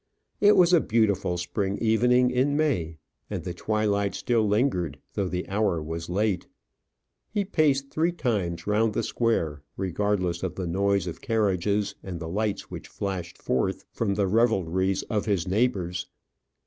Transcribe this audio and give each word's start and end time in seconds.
It 0.39 0.55
was 0.55 0.73
a 0.73 0.81
beautiful 0.81 1.37
spring 1.37 1.77
evening 1.77 2.31
in 2.31 2.57
May, 2.57 2.97
and 3.29 3.43
the 3.43 3.53
twilight 3.53 4.15
still 4.15 4.47
lingered, 4.47 4.97
though 5.13 5.27
the 5.27 5.47
hour 5.47 5.79
was 5.79 6.09
late. 6.09 6.47
He 7.29 7.45
paced 7.45 7.91
three 7.91 8.11
times 8.11 8.65
round 8.65 8.95
the 8.95 9.03
square, 9.03 9.61
regardless 9.77 10.41
of 10.41 10.55
the 10.55 10.65
noise 10.65 11.05
of 11.05 11.21
carriages 11.21 11.93
and 12.01 12.19
the 12.19 12.27
lights 12.29 12.71
which 12.71 12.87
flashed 12.87 13.37
forth 13.39 13.85
from 13.91 14.15
the 14.15 14.25
revelries 14.25 15.03
of 15.03 15.27
his 15.27 15.47
neighbours. 15.47 16.07